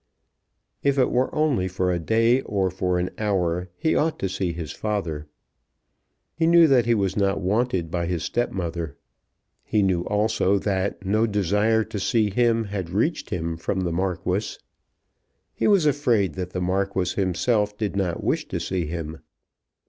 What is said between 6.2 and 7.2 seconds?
He knew that he was